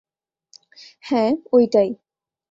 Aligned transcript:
হ্যাঁ, 1.03 1.31
ঐটাই! 1.53 1.89